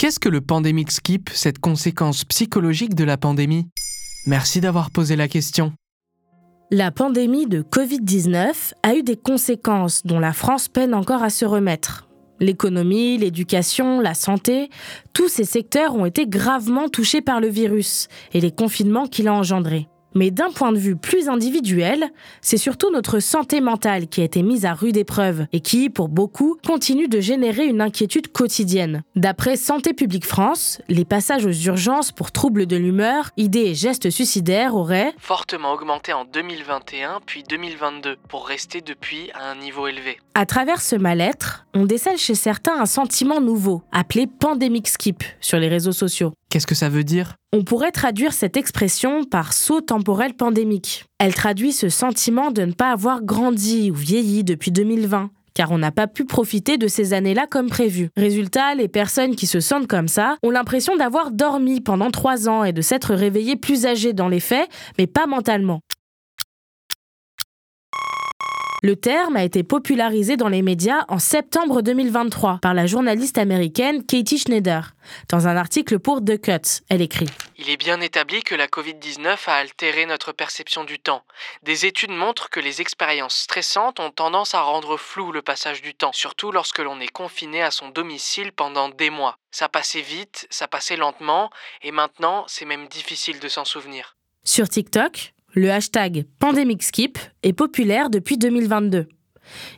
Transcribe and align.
Qu'est-ce 0.00 0.18
que 0.18 0.30
le 0.30 0.40
pandemic 0.40 0.90
skip, 0.90 1.28
cette 1.28 1.58
conséquence 1.58 2.24
psychologique 2.24 2.94
de 2.94 3.04
la 3.04 3.18
pandémie? 3.18 3.68
Merci 4.24 4.62
d'avoir 4.62 4.90
posé 4.90 5.14
la 5.14 5.28
question. 5.28 5.74
La 6.70 6.90
pandémie 6.90 7.46
de 7.46 7.60
Covid-19 7.60 8.72
a 8.82 8.94
eu 8.94 9.02
des 9.02 9.18
conséquences 9.18 10.06
dont 10.06 10.18
la 10.18 10.32
France 10.32 10.68
peine 10.68 10.94
encore 10.94 11.22
à 11.22 11.28
se 11.28 11.44
remettre. 11.44 12.08
L'économie, 12.38 13.18
l'éducation, 13.18 14.00
la 14.00 14.14
santé, 14.14 14.70
tous 15.12 15.28
ces 15.28 15.44
secteurs 15.44 15.94
ont 15.94 16.06
été 16.06 16.26
gravement 16.26 16.88
touchés 16.88 17.20
par 17.20 17.38
le 17.38 17.48
virus 17.48 18.08
et 18.32 18.40
les 18.40 18.52
confinements 18.52 19.06
qu'il 19.06 19.28
a 19.28 19.34
engendrés. 19.34 19.86
Mais 20.14 20.30
d'un 20.30 20.50
point 20.50 20.72
de 20.72 20.78
vue 20.78 20.96
plus 20.96 21.28
individuel, 21.28 22.10
c'est 22.40 22.56
surtout 22.56 22.90
notre 22.90 23.20
santé 23.20 23.60
mentale 23.60 24.08
qui 24.08 24.20
a 24.20 24.24
été 24.24 24.42
mise 24.42 24.64
à 24.64 24.74
rude 24.74 24.96
épreuve 24.96 25.46
et 25.52 25.60
qui, 25.60 25.90
pour 25.90 26.08
beaucoup, 26.08 26.56
continue 26.66 27.08
de 27.08 27.20
générer 27.20 27.66
une 27.66 27.80
inquiétude 27.80 28.28
quotidienne. 28.28 29.02
D'après 29.16 29.56
Santé 29.56 29.92
publique 29.92 30.26
France, 30.26 30.80
les 30.88 31.04
passages 31.04 31.46
aux 31.46 31.52
urgences 31.52 32.12
pour 32.12 32.32
troubles 32.32 32.66
de 32.66 32.76
l'humeur, 32.76 33.30
idées 33.36 33.66
et 33.66 33.74
gestes 33.74 34.10
suicidaires 34.10 34.74
auraient 34.74 35.12
fortement 35.18 35.72
augmenté 35.72 36.12
en 36.12 36.24
2021 36.24 37.20
puis 37.26 37.42
2022 37.48 38.16
pour 38.28 38.46
rester 38.46 38.80
depuis 38.80 39.30
à 39.34 39.50
un 39.50 39.56
niveau 39.56 39.86
élevé. 39.86 40.18
À 40.34 40.46
travers 40.46 40.80
ce 40.80 40.96
mal-être, 40.96 41.66
on 41.74 41.84
décèle 41.84 42.18
chez 42.18 42.34
certains 42.34 42.80
un 42.80 42.86
sentiment 42.86 43.40
nouveau, 43.40 43.82
appelé 43.92 44.26
pandemic 44.26 44.88
skip 44.88 45.22
sur 45.40 45.58
les 45.58 45.68
réseaux 45.68 45.92
sociaux. 45.92 46.32
Qu'est-ce 46.50 46.66
que 46.66 46.74
ça 46.74 46.88
veut 46.88 47.04
dire? 47.04 47.36
On 47.52 47.62
pourrait 47.62 47.92
traduire 47.92 48.32
cette 48.32 48.56
expression 48.56 49.22
par 49.22 49.52
saut 49.52 49.80
temporel 49.80 50.34
pandémique. 50.34 51.04
Elle 51.20 51.32
traduit 51.32 51.72
ce 51.72 51.88
sentiment 51.88 52.50
de 52.50 52.62
ne 52.62 52.72
pas 52.72 52.90
avoir 52.90 53.22
grandi 53.22 53.92
ou 53.92 53.94
vieilli 53.94 54.42
depuis 54.42 54.72
2020 54.72 55.30
car 55.54 55.72
on 55.72 55.78
n'a 55.78 55.90
pas 55.92 56.06
pu 56.06 56.24
profiter 56.24 56.78
de 56.78 56.88
ces 56.88 57.12
années-là 57.12 57.46
comme 57.48 57.68
prévu. 57.68 58.08
Résultat, 58.16 58.74
les 58.74 58.88
personnes 58.88 59.36
qui 59.36 59.46
se 59.46 59.60
sentent 59.60 59.88
comme 59.88 60.08
ça 60.08 60.36
ont 60.42 60.50
l'impression 60.50 60.96
d'avoir 60.96 61.32
dormi 61.32 61.80
pendant 61.80 62.10
trois 62.10 62.48
ans 62.48 62.64
et 62.64 62.72
de 62.72 62.80
s'être 62.80 63.14
réveillées 63.14 63.56
plus 63.56 63.84
âgées 63.84 64.12
dans 64.12 64.28
les 64.28 64.40
faits, 64.40 64.68
mais 64.98 65.06
pas 65.06 65.26
mentalement. 65.26 65.80
Le 68.82 68.96
terme 68.96 69.36
a 69.36 69.44
été 69.44 69.62
popularisé 69.62 70.38
dans 70.38 70.48
les 70.48 70.62
médias 70.62 71.04
en 71.08 71.18
septembre 71.18 71.82
2023 71.82 72.60
par 72.62 72.72
la 72.72 72.86
journaliste 72.86 73.36
américaine 73.36 74.06
Katie 74.06 74.38
Schneider. 74.38 74.94
Dans 75.28 75.46
un 75.46 75.56
article 75.58 75.98
pour 75.98 76.24
The 76.24 76.40
Cut, 76.40 76.82
elle 76.88 77.02
écrit 77.02 77.26
Il 77.58 77.68
est 77.68 77.76
bien 77.76 78.00
établi 78.00 78.42
que 78.42 78.54
la 78.54 78.68
Covid-19 78.68 79.36
a 79.48 79.56
altéré 79.56 80.06
notre 80.06 80.32
perception 80.32 80.84
du 80.84 80.98
temps. 80.98 81.24
Des 81.62 81.84
études 81.84 82.10
montrent 82.10 82.48
que 82.48 82.58
les 82.58 82.80
expériences 82.80 83.36
stressantes 83.36 84.00
ont 84.00 84.12
tendance 84.12 84.54
à 84.54 84.62
rendre 84.62 84.96
flou 84.96 85.30
le 85.30 85.42
passage 85.42 85.82
du 85.82 85.92
temps, 85.92 86.14
surtout 86.14 86.50
lorsque 86.50 86.78
l'on 86.78 87.00
est 87.00 87.12
confiné 87.12 87.62
à 87.62 87.70
son 87.70 87.90
domicile 87.90 88.50
pendant 88.50 88.88
des 88.88 89.10
mois. 89.10 89.36
Ça 89.50 89.68
passait 89.68 90.00
vite, 90.00 90.46
ça 90.48 90.68
passait 90.68 90.96
lentement, 90.96 91.50
et 91.82 91.92
maintenant 91.92 92.46
c'est 92.48 92.64
même 92.64 92.88
difficile 92.88 93.40
de 93.40 93.48
s'en 93.48 93.66
souvenir. 93.66 94.16
Sur 94.42 94.70
TikTok, 94.70 95.34
le 95.54 95.70
hashtag 95.70 96.24
PandemicSkip 96.38 97.18
est 97.42 97.52
populaire 97.52 98.10
depuis 98.10 98.38
2022. 98.38 99.06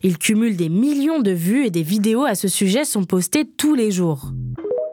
Il 0.03 0.19
cumule 0.19 0.57
des 0.57 0.69
millions 0.69 1.21
de 1.21 1.31
vues 1.31 1.67
et 1.67 1.71
des 1.71 1.83
vidéos 1.83 2.25
à 2.25 2.35
ce 2.35 2.49
sujet 2.49 2.85
sont 2.85 3.05
postées 3.05 3.47
tous 3.47 3.75
les 3.75 3.91
jours. 3.91 4.33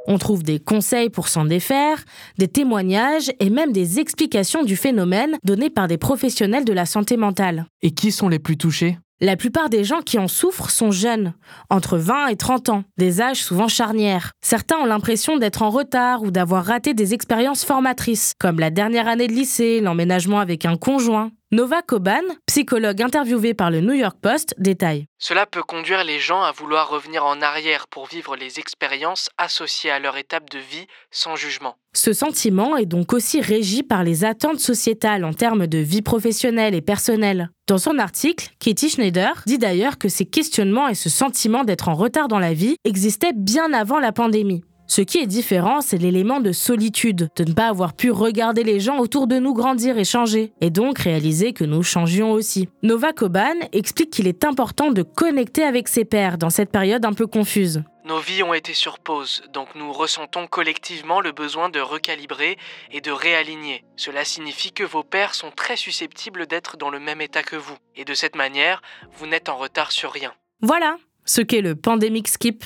On 0.08 0.18
trouve 0.18 0.42
des 0.42 0.60
conseils 0.60 1.10
pour 1.10 1.28
s'en 1.28 1.46
défaire, 1.46 2.04
des 2.38 2.48
témoignages 2.48 3.32
et 3.40 3.50
même 3.50 3.72
des 3.72 4.00
explications 4.00 4.64
du 4.64 4.76
phénomène 4.76 5.38
données 5.44 5.70
par 5.70 5.88
des 5.88 5.98
professionnels 5.98 6.66
de 6.66 6.74
la 6.74 6.86
santé 6.86 7.18
mentale. 7.18 7.68
Et 7.82 7.92
qui 7.92 8.12
sont 8.12 8.30
les 8.30 8.40
plus 8.40 8.58
touchés? 8.58 8.98
La 9.22 9.36
plupart 9.36 9.70
des 9.70 9.84
gens 9.84 10.02
qui 10.02 10.18
en 10.18 10.28
souffrent 10.28 10.70
sont 10.70 10.92
jeunes, 10.92 11.34
entre 11.70 11.98
20 11.98 12.28
et 12.28 12.36
30 12.36 12.70
ans, 12.70 12.84
des 12.98 13.22
âges 13.22 13.44
souvent 13.44 13.68
charnières. 13.68 14.32
Certains 14.42 14.78
ont 14.78 14.86
l'impression 14.86 15.38
d'être 15.38 15.62
en 15.62 15.70
retard 15.70 16.24
ou 16.24 16.32
d'avoir 16.32 16.66
raté 16.66 16.94
des 16.94 17.14
expériences 17.14 17.66
formatrices, 17.66 18.34
comme 18.40 18.60
la 18.60 18.70
dernière 18.70 19.08
année 19.08 19.28
de 19.28 19.34
lycée, 19.34 19.82
l'emménagement 19.82 20.40
avec 20.40 20.66
un 20.66 20.78
conjoint. 20.78 21.32
Nova 21.52 21.82
Coban, 21.82 22.22
psychologue 22.46 23.02
interviewée 23.02 23.56
par 23.56 23.72
le 23.72 23.82
New 23.82 23.96
York 23.96 24.18
Post, 24.22 24.54
détaille. 24.60 25.08
Cela 25.18 25.48
peut 25.48 25.64
conduire 25.64 26.04
les 26.04 26.20
gens 26.20 26.44
à 26.44 26.52
vouloir 26.52 26.92
revenir 26.92 27.26
en 27.26 27.42
arrière 27.42 27.88
pour 27.88 28.06
vivre 28.06 28.36
les 28.36 28.60
expériences 28.60 29.32
associées 29.40 29.90
à 29.90 29.98
leur 29.98 30.16
étape 30.18 30.52
de 30.52 30.60
vie 30.60 30.86
sans 31.10 31.36
jugement. 31.36 31.76
Ce 31.96 32.14
sentiment 32.14 32.78
est 32.78 32.86
donc 32.86 33.14
aussi 33.14 33.42
régi 33.42 33.82
par 33.82 34.04
les 34.04 34.26
attentes 34.26 34.60
sociétales 34.60 35.26
en 35.26 35.34
termes 35.34 35.66
de 35.66 35.80
vie 35.80 36.04
professionnelle 36.04 36.76
et 36.76 36.82
personnelle. 36.82 37.50
Dans 37.66 37.80
son 37.80 37.98
article, 37.98 38.50
Katie 38.60 38.92
Schneider 38.92 39.42
dit 39.48 39.58
d'ailleurs 39.58 39.98
que 39.98 40.08
ces 40.08 40.28
questionnements 40.28 40.88
et 40.88 40.94
ce 40.94 41.10
sentiment 41.10 41.64
d'être 41.64 41.90
en 41.90 41.96
retard 41.96 42.28
dans 42.28 42.38
la 42.38 42.54
vie 42.54 42.76
existaient 42.86 43.34
bien 43.34 43.74
avant 43.74 43.98
la 43.98 44.12
pandémie. 44.12 44.64
Ce 44.90 45.02
qui 45.02 45.20
est 45.20 45.28
différent, 45.28 45.82
c'est 45.82 46.00
l'élément 46.00 46.40
de 46.40 46.52
solitude, 46.52 47.30
de 47.36 47.44
ne 47.44 47.54
pas 47.54 47.68
avoir 47.68 47.94
pu 47.94 48.10
regarder 48.10 48.64
les 48.64 48.80
gens 48.80 48.98
autour 48.98 49.28
de 49.28 49.38
nous 49.38 49.54
grandir 49.54 50.00
et 50.00 50.04
changer, 50.04 50.52
et 50.62 50.72
donc 50.72 50.98
réaliser 50.98 51.54
que 51.54 51.64
nous 51.64 51.84
changions 51.84 52.32
aussi. 52.32 52.70
Nova 52.82 53.14
Coban 53.14 53.54
explique 53.72 54.10
qu'il 54.10 54.28
est 54.28 54.44
important 54.44 54.90
de 54.90 55.04
connecter 55.04 55.62
avec 55.62 55.88
ses 55.90 56.06
pairs 56.06 56.40
dans 56.40 56.50
cette 56.50 56.72
période 56.72 57.06
un 57.06 57.14
peu 57.14 57.28
confuse. 57.28 57.84
Nos 58.04 58.18
vies 58.18 58.42
ont 58.42 58.56
été 58.56 58.74
sur 58.74 58.98
pause, 58.98 59.44
donc 59.54 59.68
nous 59.76 59.94
ressentons 59.94 60.48
collectivement 60.48 61.22
le 61.22 61.34
besoin 61.34 61.70
de 61.70 61.80
recalibrer 61.80 62.58
et 62.92 63.00
de 63.00 63.12
réaligner. 63.12 63.84
Cela 63.96 64.26
signifie 64.26 64.72
que 64.72 64.84
vos 64.84 65.04
pairs 65.04 65.36
sont 65.36 65.52
très 65.56 65.76
susceptibles 65.76 66.48
d'être 66.48 66.78
dans 66.78 66.90
le 66.90 67.00
même 67.00 67.22
état 67.22 67.44
que 67.44 67.58
vous, 67.58 67.78
et 67.96 68.06
de 68.06 68.16
cette 68.16 68.36
manière, 68.36 68.82
vous 69.20 69.28
n'êtes 69.28 69.50
en 69.50 69.58
retard 69.58 69.92
sur 69.92 70.12
rien. 70.12 70.34
Voilà 70.64 70.98
ce 71.26 71.42
qu'est 71.42 71.62
le 71.62 71.76
pandemic 71.76 72.28
skip. 72.28 72.66